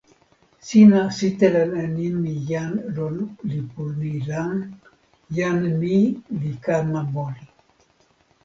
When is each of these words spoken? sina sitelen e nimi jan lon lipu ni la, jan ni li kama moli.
sina 0.67 1.01
sitelen 1.17 1.71
e 1.83 1.85
nimi 1.97 2.33
jan 2.51 2.73
lon 2.95 3.15
lipu 3.49 3.83
ni 3.99 4.13
la, 4.29 4.43
jan 5.37 5.57
ni 5.81 5.97
li 6.39 6.51
kama 6.65 7.01
moli. 7.13 7.45